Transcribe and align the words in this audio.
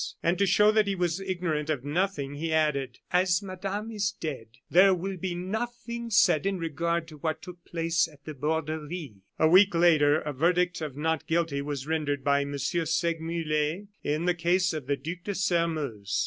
And 0.23 0.39
to 0.39 0.47
show 0.47 0.71
that 0.71 0.87
he 0.87 0.95
was 0.95 1.19
ignorant 1.19 1.69
of 1.69 1.85
nothing, 1.85 2.33
he 2.33 2.51
added: 2.51 2.97
"As 3.13 3.43
madame 3.43 3.91
is 3.91 4.11
dead, 4.11 4.47
there 4.67 4.95
will 4.95 5.15
be 5.15 5.35
nothing 5.35 6.09
said 6.09 6.47
in 6.47 6.57
regard 6.57 7.07
to 7.09 7.17
what 7.19 7.43
took 7.43 7.63
place 7.65 8.07
at 8.07 8.25
the 8.25 8.33
Borderie." 8.33 9.17
A 9.37 9.47
week 9.47 9.75
later 9.75 10.19
a 10.19 10.33
verdict 10.33 10.81
of 10.81 10.97
not 10.97 11.27
guilty 11.27 11.61
was 11.61 11.85
rendered 11.85 12.23
by 12.23 12.41
M. 12.41 12.57
Segmuller 12.57 13.85
in 14.03 14.25
the 14.25 14.33
case 14.33 14.73
of 14.73 14.87
the 14.87 14.97
Duc 14.97 15.19
de 15.23 15.35
Sairmeuse. 15.35 16.19